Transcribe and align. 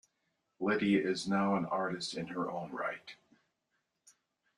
Lydia 0.59 1.07
is 1.07 1.27
now 1.27 1.55
an 1.55 1.65
artist 1.65 2.15
in 2.15 2.25
her 2.29 2.49
own 2.49 2.71
right. 2.71 3.17